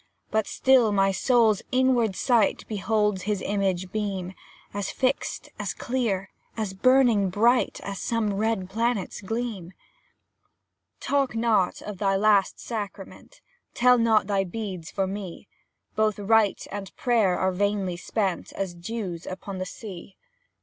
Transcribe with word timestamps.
But 0.31 0.47
still 0.47 0.91
my 0.91 1.11
spirit's 1.11 1.61
inward 1.71 2.15
sight 2.15 2.67
Beholds 2.67 3.21
his 3.29 3.43
image 3.45 3.91
beam 3.91 4.33
As 4.73 4.89
fixed, 4.89 5.49
as 5.59 5.75
clear, 5.75 6.31
as 6.57 6.73
burning 6.73 7.29
bright, 7.29 7.79
As 7.83 7.99
some 7.99 8.33
red 8.33 8.67
planet's 8.67 9.21
gleam. 9.21 9.73
Talk 10.99 11.35
not 11.35 11.83
of 11.83 11.99
thy 11.99 12.15
Last 12.15 12.59
Sacrament, 12.59 13.41
Tell 13.75 13.99
not 13.99 14.25
thy 14.25 14.43
beads 14.43 14.89
for 14.89 15.05
me; 15.05 15.47
Both 15.95 16.17
rite 16.17 16.65
and 16.71 16.95
prayer 16.95 17.37
are 17.37 17.51
vainly 17.51 17.95
spent, 17.95 18.51
As 18.53 18.73
dews 18.73 19.27
upon 19.27 19.59
the 19.59 19.67
sea. 19.67 20.17